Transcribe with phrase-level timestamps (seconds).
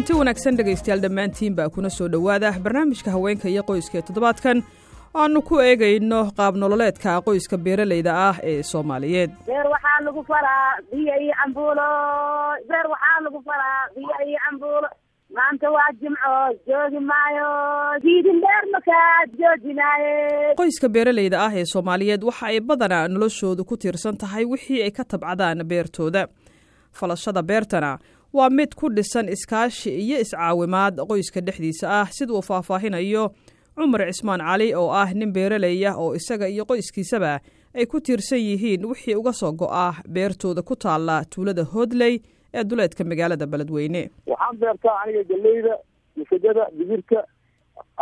[0.00, 2.52] kulanti wanaagsan dhegaystayaal dhammaantiin baa kuna soo dhowaada.
[2.62, 4.62] Barnaamijka haweenka iyo qoyska ee toddobaadkan
[5.14, 9.30] aanu ku eegayno qaab nololeedka qoyska beeralayda ah ee soomaaliyeed.
[9.46, 11.88] Beer waxaa lagu falaa biyo iyo cambuulo.
[12.68, 14.88] Beer waxaa lagu falaa biyo iyo cambuulo.
[15.36, 16.32] Maanta waa jimco
[16.66, 17.48] joogi maayo.
[18.02, 24.16] Diidin dheer makaa joojinaaye qoyska beeralayda ah ee soomaaliyeed waxa ay badanaa noloshoodu ku tiirsan
[24.16, 26.26] tahay wixii ay ka tabcadaan beertooda.
[26.92, 27.98] Falashada beertana
[28.32, 33.24] waa mid ku dhisan iskaashi iyo iscaawimaad qoyska dhexdiisa ah sida uu faahfaahinayo
[33.76, 37.40] cumar cismaan cali oo ah nin beeralaya oo isaga iyo qoyskiisaba
[37.74, 42.14] ay ku tiirsan yihiin wixii uga soo go'ah beertooda ku taalla tuulada hoodley
[42.54, 44.10] ee duleedka magaalada beledweyne.
[44.26, 45.74] Waxaan beertaa aniga galeyda
[46.16, 47.18] masagada digirka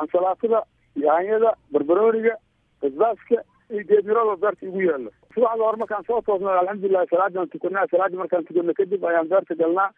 [0.00, 0.60] ansalaatada
[1.06, 2.34] yaanyada barbarooniga
[2.82, 3.36] basbaaska
[3.72, 8.44] iyo geedmirooda beerta igu yaalo subaxda hore markaan soo toosno alxamdulilahi salaadaan tukanaa salaadii markaan
[8.48, 9.88] tukano kadib ayaan beerta galnaa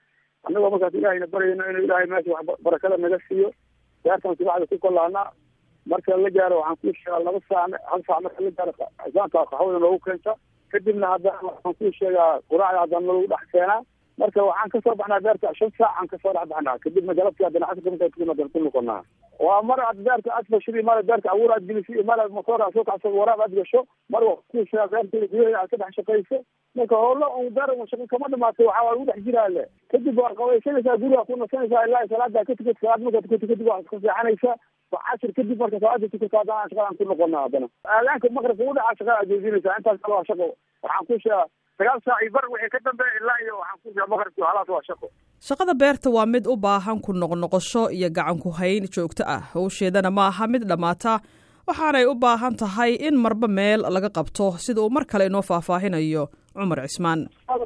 [0.47, 3.49] annagoo markaas ilaahayna baryayno inuu ilaahay meesha wax barakada naga siiyo
[4.05, 5.27] beertaan subaxda ku kolaanaa
[5.93, 8.73] marka la gaaro waxaan kuu sheegaa laba saac hal saac marka la gaaro
[9.11, 10.33] isaankaa qaxwada noogu keenta
[10.73, 13.81] kadibna haddana waxaan kuu sheegaa quraacda haddana nalagu dhex keenaa
[14.21, 16.79] marka waxaan ka soo baxnaa beerta shan saac aan ka soo dhex baxnaa.
[16.85, 19.03] Kadibna galabtii haddana casirka markaa tukana haddana ku noqonaa
[19.41, 22.63] waa mar aad beerta aad fashidi mar beerta abuur aad gelisi iyo mar aad motoor
[22.63, 23.81] aad soo kacso waraab aad gasho
[24.17, 26.43] mar sheegaa beerteeda gudaheeda aad ka dhex shaqayso.
[26.79, 30.35] Marka howlo un beer shaqo kama dhamaatay waxaa waa lagu dhex jiraa le kadib waa
[30.43, 34.57] qabaysanaysaa guriga ku nasanaysaa ilaa salaada ka tukat salaad markaa tukato kadib waa iska seexanaysaa
[34.93, 37.67] cashir kadib marka salaada tukato haddana shaqadaan ku noqonaa haddana.
[37.97, 40.47] Aadaanka maqribka u dhaca shaqada aad joojinaysaa intaas kale waa shaqo.
[40.83, 41.19] Waxaan ku
[41.81, 45.07] sagaal saac iyo bar wixii ka dambeeya ilaa iyo waxaan ku maqribki halaas waa shaqo.
[45.49, 49.41] Shaqada beerta waa mid u baahan ku noqnoqosho iyo gacan ku hayn joogto ah.
[49.55, 51.15] Howsheedana ma aha mid dhammaata
[51.71, 56.25] waxaanay u baahan tahay in marba meel laga qabto sida uu mar kale inoo faahfaahinayo
[56.61, 57.21] cumar cismaan.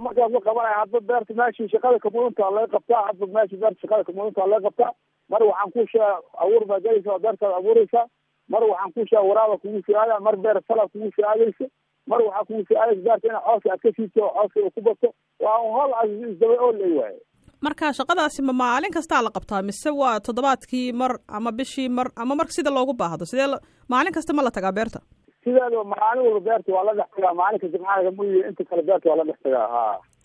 [0.07, 4.47] Markaas la qabanaya hadba beerta meeshii shaqada kamuduntaa laga qabtaa hadba meeshii beerta shaqada kamuduntaa
[4.53, 4.93] laga qabtaa
[5.33, 8.07] mar waxaan ku sheegaa abuur baa gelaysa beertaad abuuraysaa
[8.53, 11.67] mar waxaan ku sheegaa waraaba kugu soo aada mar beer salaa kugu soo aadaysa
[12.11, 15.09] mar waxaa soo aadaysa beerta ina cooska aad ka siibto oo cooska uu ku bato
[15.47, 15.93] waa un hol
[16.33, 17.19] isdaba oo waaye
[17.67, 22.35] marka shaqadaasi ma maalin kastaa la qabtaa mise waa toddobaadkii mar ama bishii mar ama
[22.41, 23.25] mar sida loogu baahdo?
[23.31, 23.47] Sidee
[23.93, 24.99] maalin kasta ma la tagaa beerta?
[25.45, 29.17] Sideeda maalin walba beerta waa la dhex tagaa maalinka jimcaha muyi inta kale beerta waa
[29.21, 29.83] la dhex tagaa ha.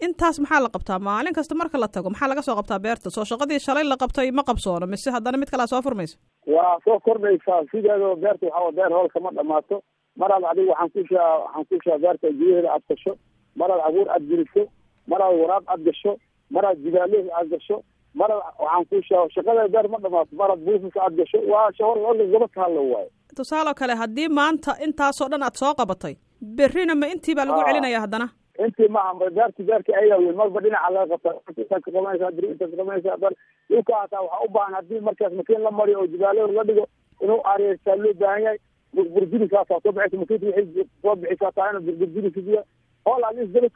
[0.08, 1.00] Intaas maxaa la qabtaa?
[1.10, 3.08] Maalin kasta marka la tago maxaa laga soo qabtaa beerta?
[3.16, 6.16] Soo shaqadii shalay la qabtay ma qabsoono mise haddana mid kalea soo furmaysa?
[6.56, 9.76] Waa soo kordhaysaa sideeda beerta waxaa beer hool kama dhamaato
[10.22, 13.12] maraad adiga waxaan ku sheegaa waxaan ku sheegaa beerta gudaheeda aad gasho.
[13.60, 14.64] Maraad abuur aad geliso
[15.12, 16.12] maraad waraab aad gasho.
[16.56, 17.78] Maraad jibaaleed aad gasho.
[18.20, 20.36] Maraad waxaan ku sheega shaqada beer ma dhamaato.
[20.42, 21.38] Maraad buufis aad gasho.
[21.54, 21.98] Waa shahor
[22.34, 23.10] gaba tahallo waayo.
[23.38, 26.16] Tusaale kale haddii maanta intaasoo dhan aad soo qabatay
[26.58, 28.28] berrina ma intii baa lagu celinaya haddana?
[28.66, 31.30] Intii maaha beerti beerti ayaa weyn marba dhinaca laga qabta.
[31.62, 33.34] Intaad ka qabanaysaa beri intaad ka qabanaysaa bar
[33.70, 36.86] dhulka hataa waxaa u baahan haddii markaas makiin la mariyo oo jibaalo la dhigo
[37.24, 38.60] inuu areersaa loo baahan yahay
[38.96, 42.62] burburjiriskaasaa soo bixisa soo bixisaa taa ina burburjirisiya
[43.06, 43.24] hool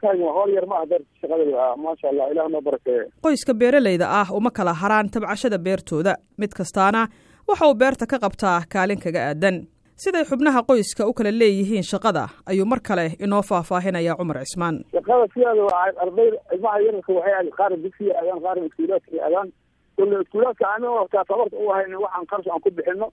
[0.02, 4.28] taagin waa hool yar maaha beerta shaqada maasha allah ilah noo barakeeye qoyska beeralayda ah
[4.38, 6.14] uma kala haraan tabcashada beertooda.
[6.38, 7.08] Mid kastaana
[7.48, 9.56] waxa uu beerta ka qabtaa kaalin kaga aadan.
[10.02, 14.76] Siday xubnaha qoyska u kala leeyihiin shaqada ayuu mar kale inoo faahfaahinaya cumar cismaan.
[14.94, 19.48] Shaqada sideeda waa arday ilmaha yararka waxay aad qaarna dugsiga aadaan qaarna iskuulaadka aadaan
[19.96, 23.06] kulle iskuulaadka aan wataa tabarta u hayn waxaan qarash aan ku bixino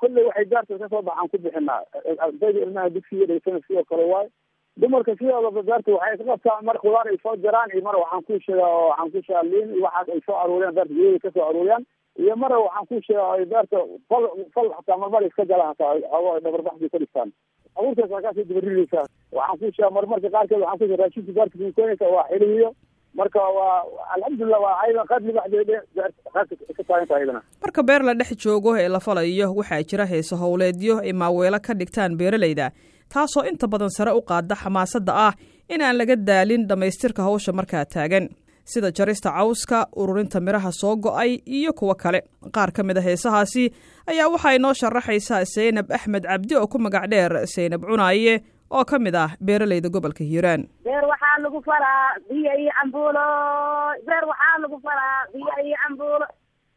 [0.00, 1.82] kulley waxay beerta ka soo bax aan ku bixinaa.
[2.18, 4.30] Ardayda ilmaha dugsiga dhaysana sidoo kale waayo
[4.76, 8.38] dumarka sidoodaba beerta waxay ka qabtaa mar khudaar ay soo jaraan iyo mar waxaan ku
[8.46, 11.84] sheegaa waxaan ku sheegaa liin iyo waxaas ay soo aruuriyaan beerta gudaheda ka soo aruuriyaan
[12.18, 13.78] iyo mara waxaan ku sheegaa ay beerta
[14.08, 14.24] fal
[14.54, 17.32] fal hataa marmar iska galaan hataa xoogo ay dhabarbaxdii ka dhigtaan
[17.78, 22.14] abuurkaas waa kaasoo dabaridaysaa waxaan ku sheegaa marmarka qaarkeed waxaan ku sheega raashinka beerta kuukeenaysa
[22.16, 22.70] waa xilihiyo
[23.20, 23.76] marka waa
[24.14, 25.70] alxamdulilah waa ayada qaad libaxdeed
[26.34, 30.06] qaadka ka taagan tahay ayadana marka beer la dhex joogo ee la falayo waxaa jira
[30.12, 32.66] heese howleedyo ay maaweelo ka dhigtaan beeralayda
[33.14, 35.32] taasoo inta badan sare u qaada xamaasadda ah
[35.74, 38.26] in aan laga daalin dhammaystirka hawsha markaa taagan.
[38.72, 42.20] Sida jarista cawska ururinta midhaha soo go'ay iyo kuwo kale.
[42.56, 43.64] Qaar ka mid a heesahaasi
[44.12, 48.34] ayaa waxaa inoo sharaxaysaa saynab axmed cabdi oo ku magac dheer saynab cunaaye
[48.78, 50.68] oo ka mid ah beeralayda gobolka hiiraan
[51.38, 53.26] waxaa lagu falaa biyo iyo cambuulo.
[54.06, 56.26] Beer waxaa lagu falaa biyo iyo cambuulo.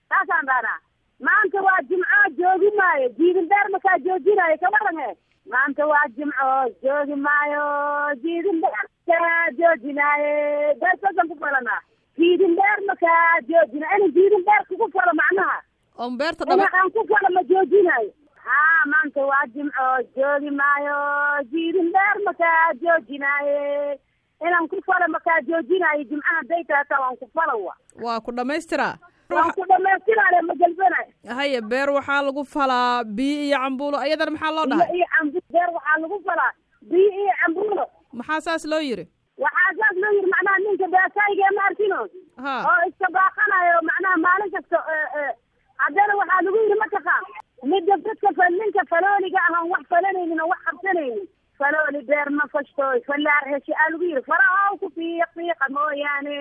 [0.10, 0.80] Saasaan dhahnaa
[1.20, 3.10] maanta waa jimco joogi maayo.
[3.18, 5.18] Jiidin beer makaa joojinayo kawaranhe
[5.50, 6.50] maanta waa jimco
[6.84, 8.16] joogi maayo.
[8.22, 11.82] Jiidin beer makaa joojinaaye beer sasan ku falanaa.
[12.18, 15.62] Jiidin beer makaa joojina ina jiidin beer kugu falo macnaha.
[15.98, 18.12] On beerta ina aan ku falo ma joojinayo
[18.46, 19.86] haa maanta waa jimco
[20.16, 20.98] joogi maayo.
[21.52, 24.00] Jiidin beer makaa joojinaaye
[24.48, 27.74] inaan ku falo makaa joojinaayo jimcaha day taata waan ku falowa
[28.06, 28.94] waa ku dhammaystiraa
[29.36, 34.52] waan ku dhamaystiraale ma gelbanayo haye beer waxaa lagu falaa biyo iyo cambuulo ayadana maxaa
[34.58, 34.96] loo dhahay?
[34.98, 36.52] Iyo cambuulo beer waxaa lagu falaa
[36.82, 37.86] biyo iyo cambuulo.
[38.20, 39.06] Maxaa saas loo yiri?
[39.44, 44.78] Waxaa saas loo yiri macnaha ninka beesayga ma arkino oo iska baaqanayo macnaha maalin kasta
[45.84, 47.24] haddana waxaa lagu yidhi mataqaan
[47.72, 51.28] midda dadka ninka falooliga ahan wax falanaynin oo wax qabsanaynin
[51.62, 56.36] falooli beer ma fashtoy falaar heshe aa lagu yidhi faraha ku fiiq fiiqa mooyaane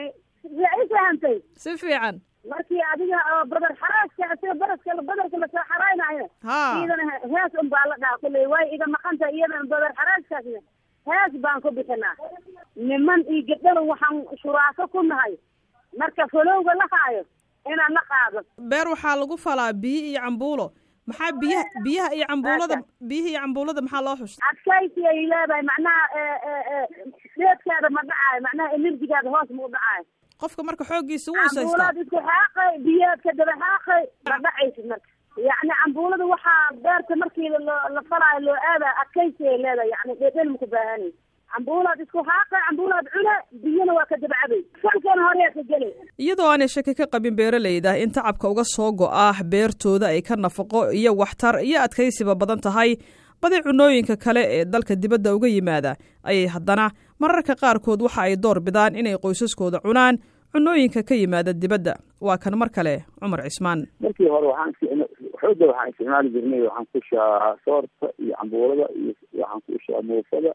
[0.83, 2.21] i fahantay si fiican
[2.51, 7.69] markii adiga oo badar xaraaska isaga baraska badarka la soo xaraynaayo ha iyadana hees un
[7.75, 10.61] baa la dhaha kulley way iga maqanta iyadana badar xaraaskaasna
[11.11, 12.15] hees baan ku bixinaa
[12.91, 15.35] niman iyo gabdhada waxaan shuraako ku nahay
[16.03, 17.23] marka falowga la haayo
[17.73, 18.41] inaan la qaado
[18.73, 20.67] beer waxaa lagu falaa biyo iyo cambuulo
[21.11, 22.77] maxaa biyaha biyaha iyo cambuulada
[23.11, 26.03] biyaha iyo cambuulada maxaa loo xusta adkaysi ay leedahay macnaha
[27.41, 30.05] deedkaada ma dhacaayo macnaha enerjigaada hoos ma u dhacaayo
[30.45, 35.09] qofka marka xooggiisa wuu cambuulaad isku xaaqay biyaadka daba xaaqay ma dhacaysid marka
[35.49, 37.49] yacni cambuulada waxaa beerta markii
[37.97, 41.13] la falaayo loo aada adkaysi ay leedahay yani dhedhel maku baahanay
[41.55, 45.93] cambuulaad isku xaaqay cambuulaad cune biyana waa ka dabcabay salkan horeya ka gelay
[46.27, 50.83] iyadoo aanay shaki ka qabin beeralayda in tacabka uga soo go'ah beertooda ay ka nafaqo
[51.01, 52.97] iyo waxtar iyo adkaysiba badan tahay.
[53.43, 55.93] Badi cunooyinka kale ee dalka dibadda uga yimaada
[56.31, 56.91] ayay haddana
[57.23, 60.19] mararka qaarkood waxa ay door bidaan inay qoysaskooda cunaan
[60.53, 61.95] cunooyinka ka yimaada dibadda.
[62.21, 63.87] Waa kan mar kale cumar cismaan.
[64.05, 64.73] Markii hore waxaan
[65.41, 70.53] xooga waxaan isticmaali jirnay waxaan ku shaa soorta iyo cambuulada iyo waxaan ku shaa muufada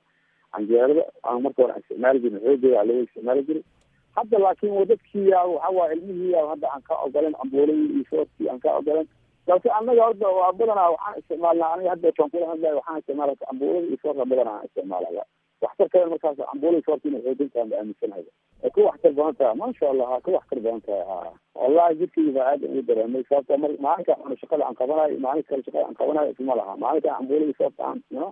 [0.55, 3.63] canjeerada aan marka hore isticmaali jirnay xoogeeda aa laga isticmaali jiray
[4.17, 8.75] hadda laakiin wadadkii yaa waxa waa ilmihii hadda aan ka ogolan cambuuladii iyo aan ka
[8.79, 9.07] ogolan.
[9.47, 13.87] Laakiin annaga horta waa badanaa waxaan isticmaalnaa aniga hadda kaan kula hadlaya waxaan isticmaala cambuulada
[13.87, 15.23] iyo soorta badanaa aan isticmaalaya.
[15.65, 18.25] Waxtar kale markaas cambuulada soorta inay xoojin tahay ba aaminsanahay.
[18.63, 21.03] Ay waxtar badan tahay maasha allah ku waxtar badan tahay.
[21.11, 21.19] Ha
[21.61, 25.63] wallahi jidkayga baa aad ugu dareemay sababta mar maalinka ana shaqada aan qabanayo maalinka kale
[25.67, 26.73] shaqada aan qabanayo isma laha.
[26.85, 28.25] Maalinka cambuulada iyo soorta aan no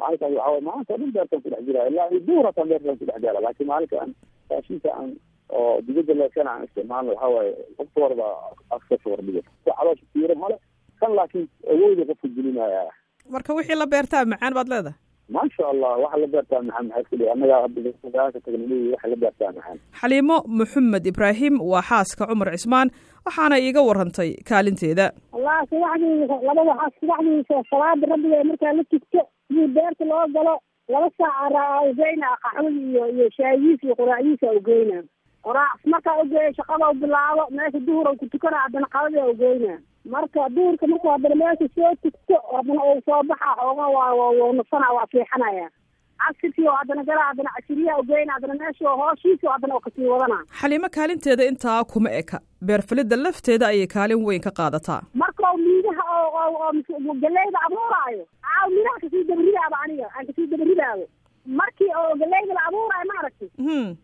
[0.00, 2.98] maalinkaas waxa waye maalinta o dhan beertaan ku dhex jiraya ilaa iyo duur hataan beertaan
[3.00, 4.12] ku dhex jira laakiin maalinka aan
[4.50, 5.10] raashinka aan
[5.58, 8.34] oo dibadda leekana aan isticmaalno waxa waaye qofka hore baa
[8.76, 10.56] askasa wardhiga si caloosha tiiro male
[11.00, 12.82] kan laakiin awooda qofka gelinaya
[13.34, 14.96] marka wixii la beertaa macaan baad leedahay
[15.36, 17.92] maasha allah waxa la beertaa maxaa maxaa dhihi annagaa hadda
[18.34, 22.88] ka tagnay waxa la beertaa maxaan xaliimo maxamed ibraahim waa xaaska cumar cismaan
[23.26, 25.06] waxaana iiga warantay kaalinteeda
[25.36, 30.54] allah subaxdii labada xaas subaxdii salaada rabbiga markaa la tugto sidii beerta loo galo
[30.88, 35.02] laba saaca ugeyna qaxwadi iyo iyo shaayiis iyo quraacdiisa ugeyna
[35.46, 39.78] qoraac markaa ugeeya shaqada u bilaabo meesha duhur ku tukana haddana qadada ugeyna
[40.14, 45.06] marka duhurka markuu haddana meesha soo tugto haddana uu soo baxa xooga waa nafsana waa
[45.12, 45.68] fiixanaya
[46.22, 50.38] casirkii oo haddana gala haddana cashiriyaa ugeyna haddana meesha hooshiisa haddana oo ka sii wadana.
[50.60, 52.40] Xaliimo kaalinteeda intaa kuma eka.
[52.64, 55.00] Beerfalidda lafteeda ayay kaalin weyn ka qaadataa.
[55.14, 56.28] Marka miidaha oo
[56.58, 61.04] oo galeyda abuuraayo aa midaha ka sii dabaridaaba aniga aan ka sii dabaridaabo
[61.46, 63.96] markii oo galeyda la abuuraayo maaragtay hmm.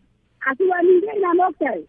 [0.49, 1.83] Asi waa miideynaa maogtahay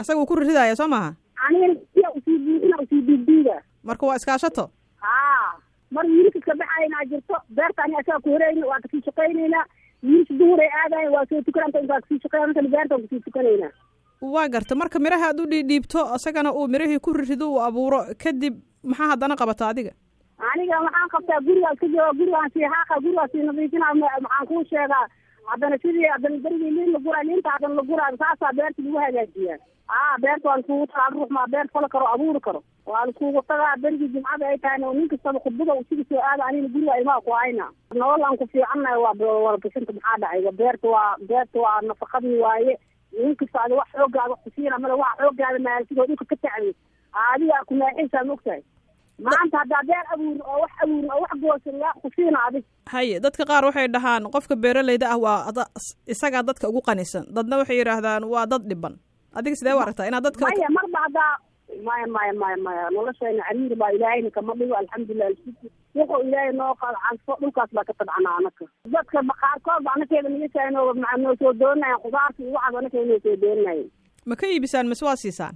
[0.00, 1.14] isaga uu ku riridaya soo maaha?
[1.46, 4.70] Anigana siya u sii buuxina u sii diigdiiga marka waa iskaashato
[5.90, 9.64] mar wiilka ka baxaynaa jirto beerta ani asaga ku horeyna waa ka sii shaqaynaynaa
[10.02, 13.72] wiilka duhuray aadayo waa soo tukananta intaa ka sii shaqeya markana beerta ka sii tukanaynaa
[14.34, 18.54] waa garta marka miraha aad u dhiidhiibto isagana uu mirihii ku rirido uu abuuro kadib
[18.82, 19.92] maxaa haddana qabata adiga?
[20.52, 25.04] Aniga waxaan qabtaa gurigaas ka jooga gurigaan sii xaaqa gurigaas sii nadiifina maxaan kuu sheegaa
[25.50, 29.58] haddana sidii haddana berigii liin la guraa liinta haddana la guraa saasaa beerta lagu hagaajiyaa
[29.96, 32.60] aa beerta waa lakugu tagaa ruux maa beer fala karo abuuri karo.
[32.86, 36.96] Waa lakugu tagaa berigii jimcada ay tahayna nin kastaba khudbada usiga soo aada anina guriga
[37.02, 37.66] imaa ku hayna.
[37.94, 39.12] Nolol aan ku fiicannahay waa
[39.46, 42.78] warbixinta maxaa dhacay beerta waa beerta waa nafaqadii waaye.
[43.18, 46.72] Nin kasta ada wax xoogaada wax kusiina male wax xoogaada maalsigoo dhulka ka tacday
[47.32, 48.62] adiga ku naaxaysaa mogtahay
[49.26, 53.44] maanta haddaa beer abuurin oo wax abuurin oo wax goosan yaa kusiina adig haye dadka
[53.50, 55.66] qaar waxay dhahaan qofka beeralayda ah waa
[56.14, 58.96] isagaa dadka ugu qanisan dadna waxay yidhaahdaan waa dad dhiban.
[59.38, 60.06] Adiga sidee u aragtaa?
[60.06, 61.32] Inaad dadka maya marba haddaa
[61.86, 66.74] maya maya maya maya noloshayna cariiri baa ilaahayna kama dhigo alxamdulilah alshukr wuxuu ilaahay noo
[66.82, 68.64] cadfo dhulkaas baa ka tabcana anaka.
[68.94, 73.88] Dadka qaarkood ba anakeeda nigashaano maa noo soo dooninayan khudaarta iyo waxaas anaka soo dooninayen
[74.30, 75.54] ma ka iibisaan mase waa siisaan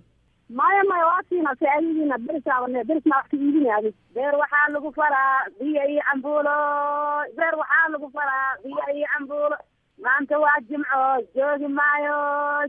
[0.48, 4.90] maya maya waa siina si adigiina berisaabane berisna wax ka iibina adig beer waxaa lagu
[4.98, 6.54] falaa biyo iyo cambuulo
[7.36, 9.56] beer waxaa lagu falaa biyo iyo cambuulo
[10.04, 11.00] maanta waa jimco
[11.36, 12.16] joogi maayo.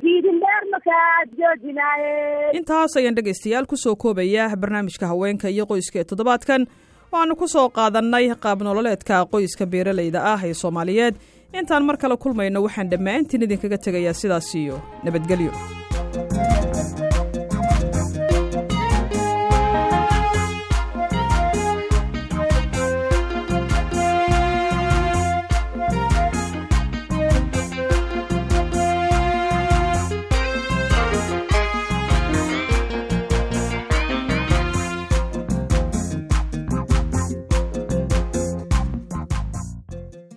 [0.03, 6.03] Diidin dheer makaa joojinaaye intaas ayaan dhegaystayaal ku soo koobaya barnaamijka haweenka iyo qoyska ee
[6.03, 6.67] toddobaadkan.
[7.11, 11.15] Waxaanu ku soo qaadannay qaab nololeedka qoyska beeralayda ah ee soomaaliyeed.
[11.53, 15.51] Intaan mar kale kulmayno waxaan dhammaantiin idinkaga tegayaa sidaas iyo nabadgelyo